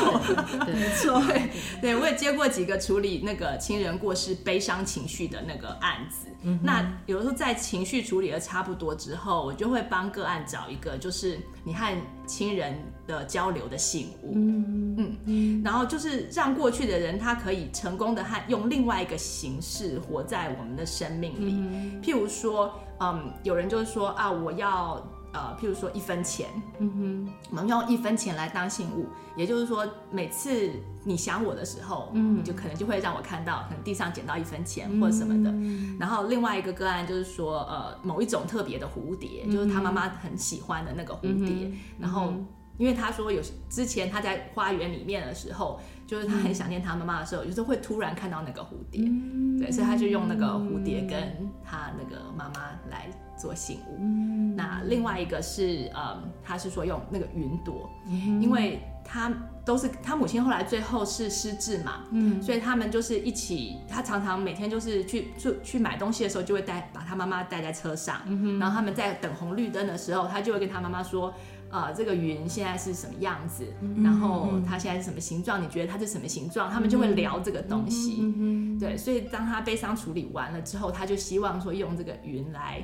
[0.65, 1.21] 没错。
[1.81, 6.29] 对，我也接过几个处理那个亲人过世悲伤情绪的那个案子。
[6.43, 11.37] 嗯、那有的时候在情绪处理的差不多之后，我就会帮个案找一个，就是
[11.69, 14.33] 你和亲人的交流的信物。
[14.33, 21.53] 嗯嗯嗯，然后就是让过去的人他可以成功的和用另外一个形式活在我们的生命里。
[21.53, 24.99] 嗯、譬如说，嗯，有人就是说啊，我要。
[25.31, 26.91] 呃，譬如说一分钱，嗯
[27.27, 30.71] 哼，我们用一分钱来当信物，也就是说，每次
[31.03, 35.51] 你想我的时候，嗯，你就可能就会让我看到，可能地上捡到一分钱或者什么的。
[35.51, 41.67] 嗯、然后另外一个个案就是说，呃，某一种特别的蝴蝶，嗯、就是他妈妈很喜欢的那个蝴蝶。
[41.67, 42.33] 嗯、然后，
[42.77, 43.39] 因为他说有
[43.69, 53.07] 之前他在花园里面的时候，就是他很想念他妈妈的时候，有时候会突然看到那个蝴蝶，嗯、对，所以他就用那个蝴蝶跟他那个妈妈来。
[53.39, 59.33] 做信物，嗯、那另外一个是，嗯，他是说用那个云朵，嗯、因为他
[59.65, 71.33] 都是他母亲后来最后是失智嘛，嗯，所以他们就是一起，他常常每天就是去去去买东西的时候，就会带把他妈妈带在车上，嗯、然后他们在等红绿灯的时候，他就会跟他妈妈说，
[71.69, 76.69] 呃，这个云现在是什么样子，嗯、然后它现在是什么形状，你觉得它是什么形状？
[76.69, 82.83] 他们就会聊这个东西，嗯对，所以当他悲伤处理完了之后，他就希望说用这个云来。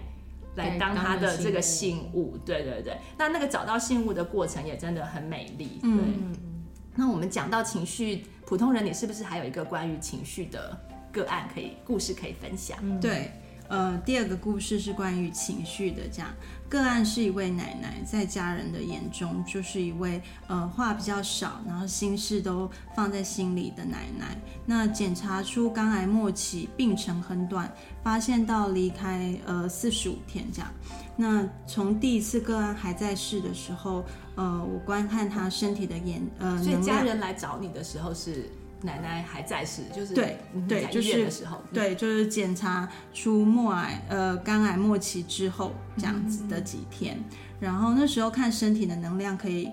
[0.56, 2.98] 来当他的这个信物，对对对。
[3.18, 5.80] 那那个找到信物的过程也真的很美丽。
[5.82, 5.90] 对。
[5.92, 6.36] 嗯、
[6.96, 10.78] 那我们讲到情绪，普通人你是不是还有一个关于情绪的
[11.12, 12.78] 个案可以故事可以分享？
[12.82, 13.32] 嗯、对，
[13.68, 16.30] 呃，第二个故事是关于情绪的，这样。
[16.68, 24.36] 个案是一位奶奶，在家人的眼中就是一位呃话比较少，然后心事都放在心里的奶奶。
[24.66, 27.72] 那检查出肝癌末期，病程很短，
[28.04, 30.70] 发现到离开呃四十五天这样。
[31.16, 34.04] 那从第一次个案还在世的时候，
[34.36, 38.50] 呃，我观看他身体的眼呃，所以家人来找你的时候是。
[38.86, 49.70] 奶奶还在世，就是对对，就是的时候对，就是检查出末癌呃肝癌末期之后这样子的几天，嗯、然后那时候看身体的能量可以。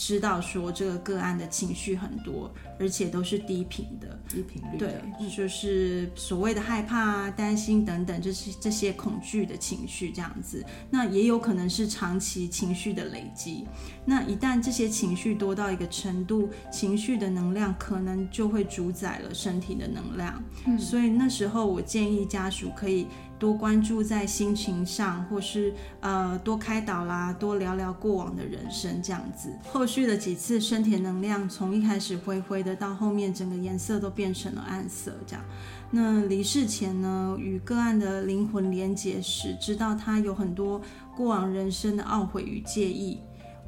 [0.00, 4.78] 知道说这个个案的情绪很多，而且都是低频的，低频率。
[4.78, 4.94] 对，
[5.28, 10.64] 就是所谓的害怕啊、担心等等，这些这些恐惧的情绪这样子。
[10.88, 13.66] 那也有可能是长期情绪的累积。
[14.06, 20.42] 那一旦这些情绪多到一个程度，情绪的能量可能就会主宰了身体的能量。
[20.64, 23.06] 嗯，所以那时候我建议家属可以。
[23.40, 29.50] 多关注在心情上，或是呃多开导啦，多聊聊过往的人生这样子。
[29.72, 35.42] 后续的几次身体能量从一开始灰灰的，到后面整个颜色都变成了暗色这样。
[35.90, 40.80] 那离世前呢，与个案的灵魂连结时，知道他有很多
[41.16, 43.18] 过往人生的懊悔与介意。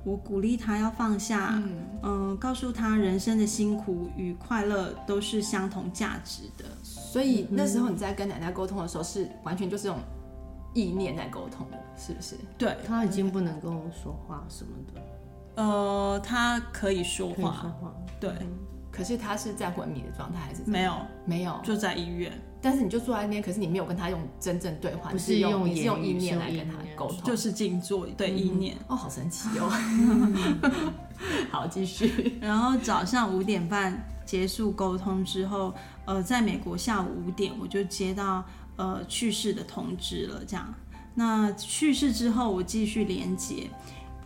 [0.04, 6.64] 我鼓励他要放下，嗯、呃，告诉他人生的辛苦与快乐都是相同价值的。
[7.12, 9.98] 所以那时候你在跟奶奶沟通的时候，是完全就是用
[10.72, 12.36] 意念在沟通的，是不是？
[12.56, 15.62] 对，他已经不能跟我说话什么的。
[15.62, 18.32] 呃，他可以说话，说话，对。
[18.90, 20.62] 可是他是在昏迷的状态还是？
[20.64, 20.94] 没有，
[21.26, 22.32] 没有，就在医院。
[22.62, 28.74] 但是你就坐在那边，可是你没有跟他用真正对话，不是用你是用意念来跟他沟通，就是静坐对意念。
[28.88, 29.68] 哦，好神奇哦。
[31.52, 32.38] 好，继续。
[32.40, 38.44] 然后早上五点半结束沟通之后，呃，在美国下午五点我就接到
[38.76, 40.44] 呃去世的通知了。
[40.44, 40.74] 这样，
[41.14, 43.68] 那去世之后我继续连接。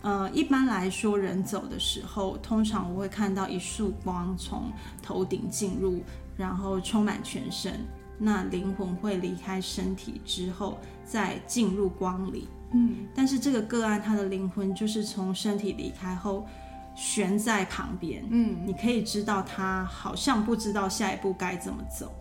[0.03, 4.71] 呃，一般来说，人走的时候，通常我会看到一束光从
[5.03, 6.01] 头顶进入，
[6.37, 7.85] 然后充满全身。
[8.19, 12.47] 那灵魂会离开身体之后，再进入光里。
[12.73, 16.47] 嗯，但是这个个案，他的灵魂就是从身体离开后
[16.97, 18.27] 悬在旁边。
[18.31, 22.13] 嗯，你可以知道他好像不知道下一步该怎么走。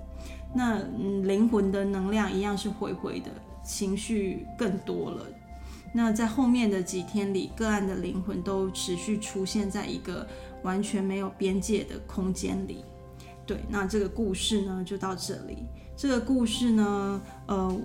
[0.53, 3.31] 那嗯，灵魂的能量一样是回回的，
[3.63, 5.25] 情绪更多了。
[5.93, 10.27] 那在后面的几天里，个案的灵魂都持续出现在一个
[10.61, 12.83] 完全没有边界的空间里。
[13.45, 15.59] 对，那这个故事呢，就到这里。
[15.95, 17.77] 这个故事呢，呃，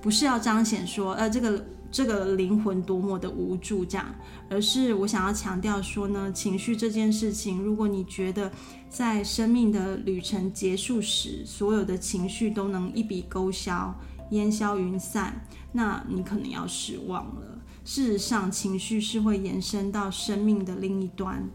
[0.00, 4.04] 不是要彰显说，呃，这个这个灵魂多么的无助这样，
[4.50, 8.50] 而是我想要强调说呢，情绪这件事情，如果你觉得
[8.90, 13.94] 在生命的旅程结束时，所有的情绪都能一笔勾销、
[14.32, 17.62] 烟消云散，那你可能要失望了。
[17.84, 21.48] 事实上，情绪是会延伸到生命的另一端，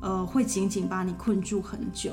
[0.00, 2.12] 呃，会紧紧把你困住很久。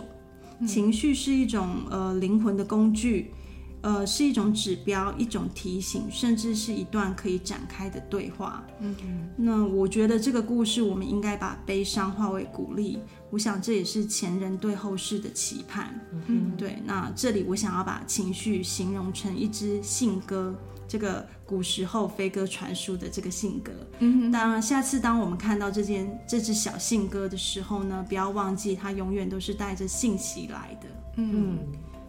[0.66, 3.32] 情绪是一种呃灵魂的工具，
[3.82, 8.66] 呃，是一种指标，一种提醒，甚至是一段可以展开的对话。
[8.80, 9.30] 嗯嗯。
[9.38, 13.00] 那我觉得这个故事，我们应该把悲伤化为鼓励。
[13.30, 16.00] 我想这也是前人对后世的期盼。
[16.12, 16.52] 嗯嗯。
[16.58, 20.54] 对，那这里我想要把情绪形容成一只信鸽。
[20.88, 30.88] 这个古时候飞鸽传书的这个信鸽，嗯，当然，下次当我们看到这件这只小信鸽的时候呢，不要忘记它永远都是带着信息来的，
[31.18, 31.60] 嗯，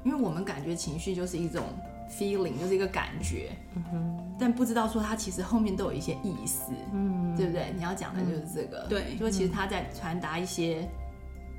[0.04, 1.64] 因为我们感觉情绪就是一种
[2.10, 7.72] feeling，就是一个感觉，嗯哼，但不知道说它其实后面都有一些意思，嗯，对不对？
[7.76, 10.88] 你要讲的就是这个，对，就其实他在传达一些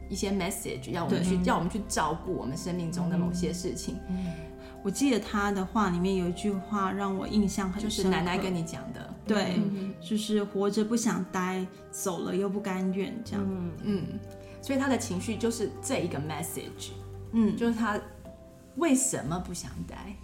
[0.10, 4.25] 一些 message，要我们去要我们去照顾我们生命中的某些事情，嗯。
[4.84, 13.71] 我记得他的话里面有一句话让我印象很深，就是奶奶跟你讲的，对，嗯、就是活着不想待，走了又不甘愿这样，嗯。
[13.84, 14.04] 嗯，
[14.60, 16.89] 所以他的情绪就是这一个 message，
[17.34, 18.01] 嗯，就是他
[18.75, 20.15] 为什么不想待，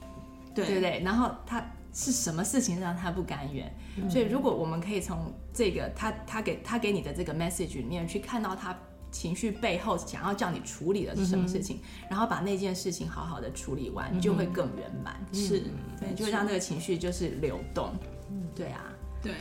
[0.53, 1.01] 对，对不对？
[1.03, 3.73] 然后他是什么事情让他不甘愿？
[3.97, 8.77] 嗯、所以如果我们可以从这个他他给他给你的这个 message 里面去看到他。
[9.10, 15.15] 情绪背后想要叫你处理的是什么事情，嗯、然后把那件事情好好的处理完，嗯、你就会更圆满。
[15.31, 15.63] 是，
[15.97, 17.93] 对，就会让那个情绪就是流动。
[18.29, 18.83] 嗯，对啊，
[19.23, 19.33] 对。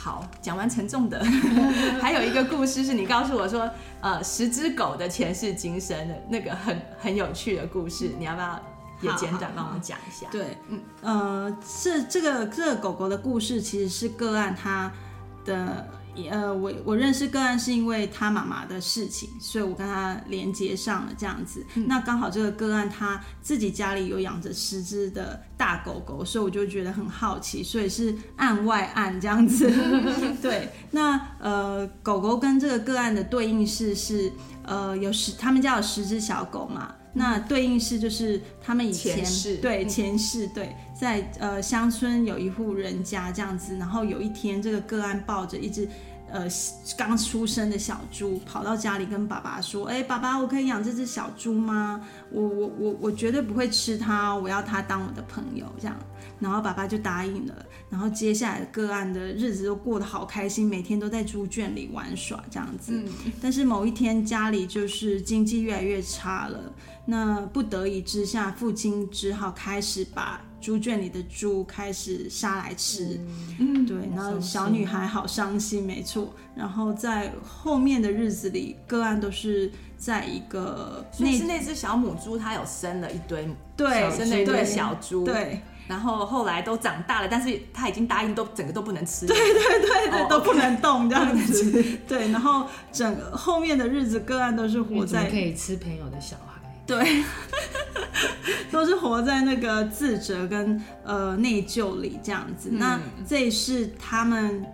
[0.00, 1.20] 好，讲完沉重的，
[2.00, 3.68] 还有一个故事是你告诉我说，
[4.00, 8.60] 呃，十只狗的前世今生的那个很很有趣的故事，你要不要
[9.00, 10.28] 也简短帮我们讲一下？
[10.30, 14.92] 对，嗯，呃，这这个这个狗狗的故事其实是个案它
[15.44, 15.88] 的。
[16.26, 21.64] 呃，我我认识个案是因为他妈妈的事情，所以我跟他连接上了这样子。
[21.76, 29.70] 嗯、那刚好这个个案他自己家里有养着十只的大狗狗，所以我就觉得很好奇，所以是案外案这样子。
[30.42, 34.32] 对，那呃，狗狗跟这个个案的对应式是
[34.64, 36.94] 呃，有十，他们家有十只小狗嘛。
[37.14, 45.88] 那对应是就是他们以前，前对前世对，在呃乡村有一户人家这样子，然后有一天这个个案抱着一只
[46.30, 46.46] 呃
[46.96, 52.06] 刚出生的小猪跑到家里跟爸爸说：“哎，爸爸，我可以养这只小猪吗？
[52.30, 55.96] 我我我我绝对不会吃它，我要它当我的朋友。”这样。
[56.40, 62.92] 然后爸爸就答应了，然后接下来个案的日子都过得好开心，每天都在猪圈里玩耍这样子。
[62.94, 66.72] 嗯、但是某一天家里就是经济越来越差了，
[67.06, 73.20] 那不得已之下，父亲只好开始把猪圈里的猪开始杀来吃。
[73.58, 76.34] 嗯，对，然后小女孩好伤心，没错。
[76.54, 85.34] 然后在后面的日子里，个案都是在一个那是那只小母猪，它有生了一堆，对，生了一堆小猪，对。
[85.34, 91.82] 对然后后来都长大了，但是他已经答应都整个都不能吃，对对对对，oh, 都不能动这样子。
[92.06, 97.24] 对，然后整个后面的日子，个案都是活在可以吃朋友的小孩，对，
[98.70, 102.70] 都是活在那个自责跟呃内疚里这样子。
[102.72, 104.64] 嗯、那这也是他们。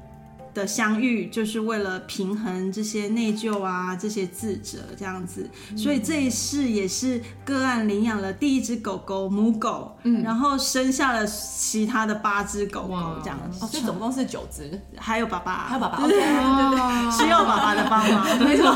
[0.54, 18.72] 的相遇就是为了平衡这些内疚啊，这些自责这样子，所以这一世也是个案领养了第一只狗狗母狗，嗯，然后生下了其他的八只狗狗这样子，哦，所以总共是九只，还有爸爸，还有爸爸，对对对，需要 爸爸的帮忙， 没错，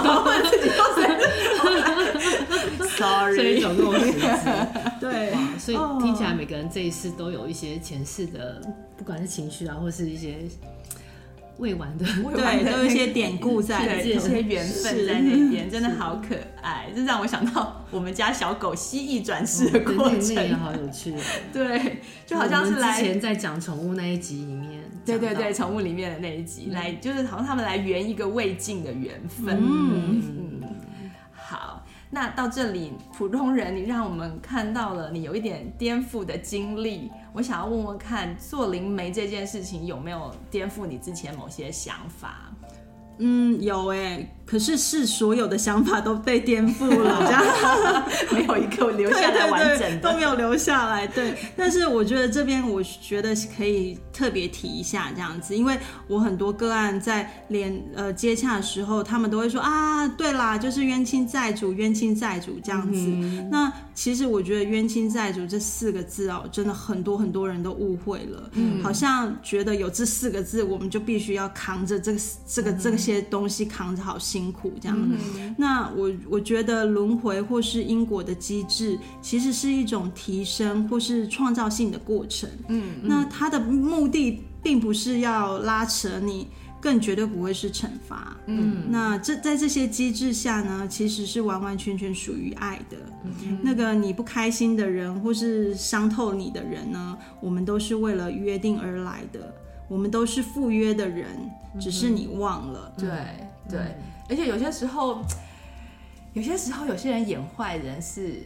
[0.50, 0.68] 自己
[2.96, 4.18] sorry，所以总共十只，
[5.00, 5.32] 对。
[5.58, 8.60] 所以听起来每个人这一世都有一些前世的，
[8.96, 10.38] 不管是情绪啊，或是一些。
[11.58, 12.04] 未完的，
[12.34, 21.14] 对，都有一些典故在， 对，一些缘分在那边，真的好可爱，这让我想到我们家小狗蜥蜴转世的过程，那个好有趣。
[21.52, 29.58] 对，就好像是来之前在讲宠物那一集里面，对对对，宠物里面的那一集，来就是好像他们来圆一个未尽的缘分。
[29.60, 30.22] 嗯。
[30.22, 30.62] 嗯，
[31.32, 37.10] 好，那到这里，普通人，你让我们看到了你有一点颠覆的经历。
[37.34, 42.50] 我想要问问看，做灵媒这件事情有没有颠覆你之前某些想法？
[43.18, 44.34] 嗯，有哎。
[44.48, 51.06] 可是是所有的想法都被颠覆了， 这样没有一个留下来完整的，对对对，都没有留下来。
[51.06, 62.98] 对，但是我觉得这边我觉得可以特别提一下这样子，因为我很多个案在连呃接洽的时候，他们都会说啊，对啦，就是冤亲债主，冤亲债主这样子。
[62.98, 82.48] 嗯、那其实我觉得冤亲债主这四个字哦，真的很多很多人都误会了，嗯，好像觉得有这四个字，我们就必须要扛着这个这个这些东西扛着好辛苦这样，嗯、那我我觉得轮回或是因果的机制，其实是一种提升或是创造性的过程。
[82.68, 86.48] 嗯，那它的目的并不是要拉扯你，
[86.80, 88.36] 更绝对不会是惩罚。
[88.46, 92.96] 嗯，那这在这些机制下呢，其实是完完全全属于爱的。
[93.24, 99.54] 嗯，那个你不开心的人或是伤透你的人呢，我们都是为了约定而来的，
[99.88, 101.26] 我们都是赴约的人，
[101.80, 102.92] 只是你忘了。
[102.96, 103.80] 对、嗯、对。
[104.28, 105.22] 而且有些时候，
[106.34, 108.42] 有些时候有些人演坏人是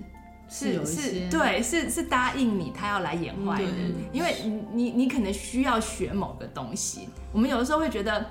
[0.49, 7.09] 是是，是，对，是是答应你他要来演坏人，嗯、因为你你你可能需要学某个东西。
[7.33, 8.25] 我们有的时候会觉得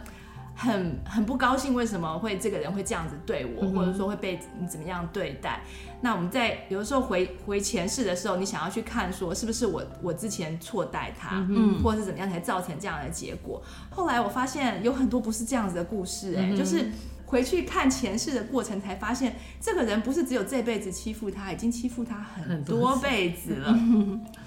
[0.61, 5.61] 很很不高兴，为什么会这个人会这样子对我，嗯、或者说会被你怎么样对待？
[6.01, 13.59] 那我们在有的时候回回前世的时候，你想要去看说是不是我我之前错待他，嗯，或者是怎么样才造成这样的结果？
[13.89, 16.91] 后来我发现有很多不是这样子的故事、欸，哎、嗯，就是。
[17.31, 23.73] 回去看前世的过程，才发现这个人不是只有这辈子欺负他，已经欺负他很多辈子了。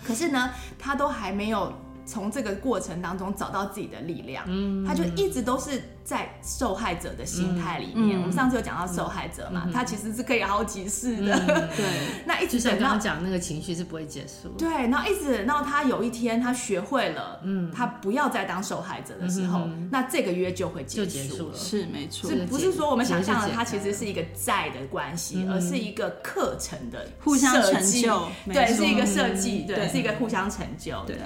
[0.07, 1.73] 可是呢，他都还没有。
[2.07, 8.19] 从这个过程当中找到自己的力量，嗯，他就一直都是在受害者的心态里面。
[8.19, 11.85] 嗯、我们上次有讲到受害者嘛，嗯、他其实是可以好几世的，嗯、对。
[12.27, 14.69] 那一直等到刚刚讲那个情绪是不会结束，对。
[14.69, 22.31] 然后一直等到他有一天他学会了，嗯，他不要再当受害者的时候，嗯、那这个约就会结束了，就结束了，是没错。
[22.31, 31.17] 是不是说我们想象的他其实是一个债的关系，而是一个课程的互相成就，对，是一个设计，对，是一个互相成就，对。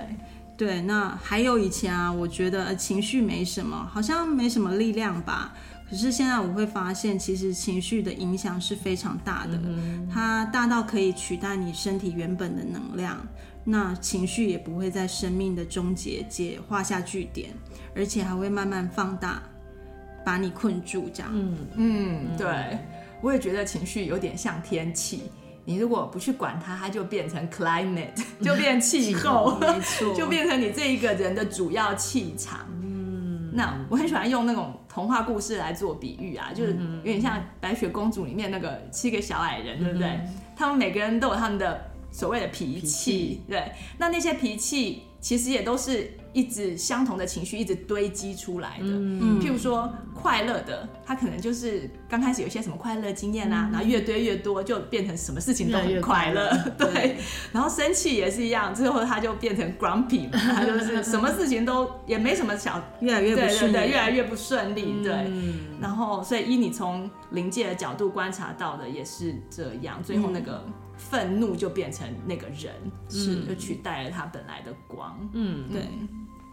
[0.58, 5.54] 对，那还有以前啊，我觉得情绪没什么，好像没什么力量吧。
[5.88, 13.16] 可是现在我会发现，其实情绪的影响是非常大的，嗯、它大到可以取代你身体原本的能量。
[13.64, 17.50] 那情绪也不会在生命的终结界画下句点，
[17.94, 19.40] 而且还会慢慢放大，
[20.24, 21.30] 把你困住这样。
[21.32, 22.78] 嗯嗯，对，
[23.22, 25.22] 我也觉得情绪有点像天气。
[25.68, 28.08] 你如果不去管它，它就变成 climate，
[28.40, 32.60] 就变气候，没错， 就变成你这一个人的主要气场。
[32.80, 40.18] 嗯，那我很喜欢用那种童话故事来做比喻啊，就是有点像白雪公主里面那个七个小矮人，对不对？
[40.56, 41.78] 他们每个人都有他们的
[42.10, 46.10] 所谓的脾气，对，那那些脾气其实也都是。
[46.34, 49.90] 一直相同的情绪一直堆积出来的，嗯、譬如说
[50.20, 56.88] 快乐的，他可能就是刚开始有一些什么快乐经验啊，嗯、然后越堆越多，就变成什么事情都很快乐，对。
[56.92, 57.16] 对，
[57.52, 65.12] 然后生气也是一样，最后他就变成 grumpy，他就是什么事情都也没什么小，越来越不顺利，对对对，越来越不顺利，对。
[65.12, 70.64] 嗯、然后，所以依你从灵界的角度观察到的也是这样，最后那个
[70.96, 72.72] 愤怒就变成那个人，
[73.08, 75.82] 是、嗯、就取代了他本来的光，嗯，对。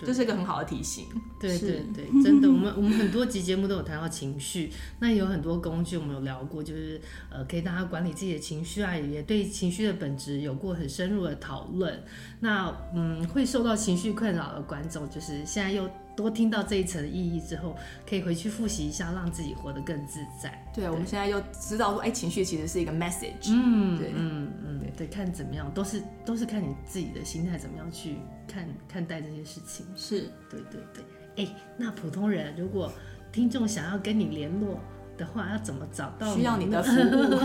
[0.05, 1.05] 这是一个很好的提醒。
[1.39, 12.03] 对对对，真的，我们我们很多集节目都有谈到情绪， 那有很多工具我们有聊过，就是呃，可以大家管理自己的情绪啊，也对情绪的本质有过很深入的讨论。
[12.39, 15.89] 那嗯，会受到情绪困扰的观众，就是现在又。
[16.15, 17.75] 多听到这一层的意义之后，
[18.09, 20.63] 可以回去复习一下，让自己活得更自在。
[20.73, 23.49] 对，对我们现在又知道说，哎，情绪其实是一个 message。
[23.49, 28.15] 嗯，对，嗯嗯，对，对，看怎么样，都是都是看你自己的心态怎么样去
[28.47, 29.85] 看看待这些事情。
[29.95, 31.45] 是，对对对。
[31.45, 32.89] 哎，那普通人如果
[33.33, 34.79] 听众想要跟你联络
[35.17, 36.33] 的话，要怎么找到？
[36.33, 37.39] 需要你的服务？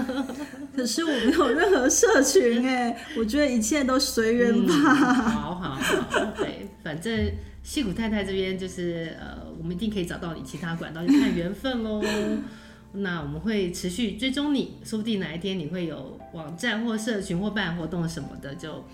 [0.76, 4.72] 可 是我没有任何社群哎，我觉得一切都随缘吧。
[4.72, 7.32] 嗯、好好好， 对，反正。
[7.62, 12.02] 矽谷太太这边就是呃，我们一定可以找到你其他管道，就看缘分喽。
[12.92, 18.84] 那我们会持续追踪你，说不定哪一天你会有网站或社群或办活动什么的，就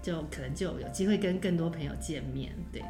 [0.00, 2.50] 就可能就有机会跟更多朋友见面。
[2.72, 2.82] 对，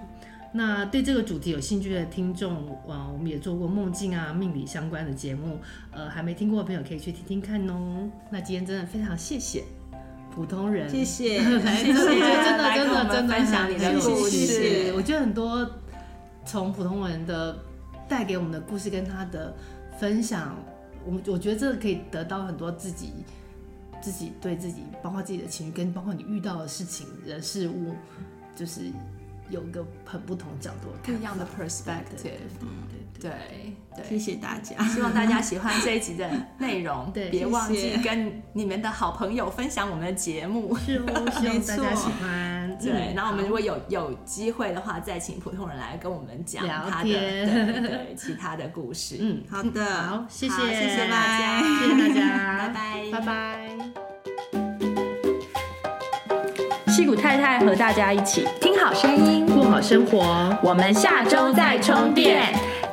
[0.55, 5.59] 那对这个主题有兴趣的听众，呃，我们也做过梦境啊、命理相关的节目，
[5.91, 8.09] 呃，还没听过的朋友可以去听听看哦。
[8.31, 9.65] 那今天真的非常谢谢
[10.35, 14.93] 普通人，谢谢，来 谢谢，真的真的真的分享你的故事。
[14.97, 15.71] 我觉得很多
[16.45, 17.59] 从普通人的。
[18.09, 18.91] 带给我们的故事。
[18.91, 19.55] 跟他的
[19.99, 20.55] 分享。
[21.07, 23.11] 我我觉得这个可以得到很多自己，
[24.03, 27.95] 自己对自己，包括自己的情绪，跟包括你遇到的事情、人事物，
[28.55, 28.83] 就是
[29.49, 32.23] 有一个很不同角度、不一样的 perspective。
[32.23, 32.39] 对
[33.23, 33.31] 对
[33.95, 37.09] 对，谢谢大家，希望大家喜欢这一集的内容。
[37.15, 40.77] 对，别忘记跟你们的好朋友分享我们的节目。
[40.77, 42.77] 是哦， 希望大家喜欢。
[42.83, 49.19] 对，然后我们如果有有机会的话，再请普通人来跟我们讲他的对对其他的故事。
[49.21, 53.69] 嗯，好的，好，谢谢，谢谢大家， 谢谢大家，拜拜，拜拜。
[56.89, 60.59] 戏骨太太和大家一起听好声音，过好生活。
[60.63, 62.72] 我们下周再充电。